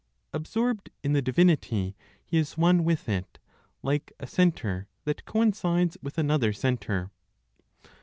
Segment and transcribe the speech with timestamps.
[0.33, 1.95] Absorbed in the divinity,
[2.25, 3.37] he is one with it,
[3.83, 7.11] like a centre that coincides with another centre.